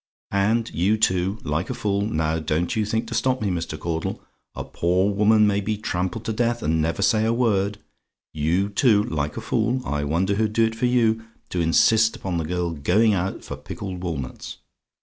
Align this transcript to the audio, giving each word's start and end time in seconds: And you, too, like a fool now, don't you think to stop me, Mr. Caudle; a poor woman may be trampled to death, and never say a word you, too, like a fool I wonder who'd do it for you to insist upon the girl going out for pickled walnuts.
And 0.33 0.71
you, 0.73 0.97
too, 0.97 1.37
like 1.43 1.69
a 1.69 1.75
fool 1.75 2.01
now, 2.01 2.39
don't 2.39 2.75
you 2.75 2.87
think 2.87 3.07
to 3.09 3.13
stop 3.13 3.39
me, 3.39 3.49
Mr. 3.49 3.77
Caudle; 3.79 4.19
a 4.55 4.63
poor 4.63 5.13
woman 5.13 5.45
may 5.45 5.61
be 5.61 5.77
trampled 5.77 6.25
to 6.25 6.33
death, 6.33 6.63
and 6.63 6.81
never 6.81 7.03
say 7.03 7.23
a 7.23 7.31
word 7.31 7.77
you, 8.33 8.69
too, 8.69 9.03
like 9.03 9.37
a 9.37 9.41
fool 9.41 9.79
I 9.85 10.03
wonder 10.05 10.33
who'd 10.33 10.53
do 10.53 10.65
it 10.65 10.73
for 10.73 10.87
you 10.87 11.21
to 11.49 11.61
insist 11.61 12.15
upon 12.15 12.39
the 12.39 12.45
girl 12.45 12.71
going 12.71 13.13
out 13.13 13.43
for 13.43 13.55
pickled 13.55 14.01
walnuts. 14.01 14.57